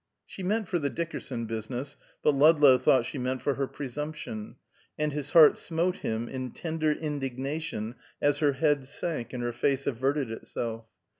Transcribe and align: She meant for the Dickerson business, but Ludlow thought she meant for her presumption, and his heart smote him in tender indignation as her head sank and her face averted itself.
She 0.25 0.41
meant 0.41 0.67
for 0.67 0.79
the 0.79 0.89
Dickerson 0.89 1.45
business, 1.45 1.95
but 2.23 2.33
Ludlow 2.33 2.79
thought 2.79 3.05
she 3.05 3.19
meant 3.19 3.43
for 3.43 3.53
her 3.53 3.67
presumption, 3.67 4.55
and 4.97 5.13
his 5.13 5.29
heart 5.29 5.57
smote 5.57 5.97
him 5.97 6.27
in 6.27 6.53
tender 6.53 6.91
indignation 6.91 7.93
as 8.19 8.39
her 8.39 8.53
head 8.53 8.85
sank 8.87 9.31
and 9.31 9.43
her 9.43 9.53
face 9.53 9.85
averted 9.85 10.31
itself. 10.31 10.89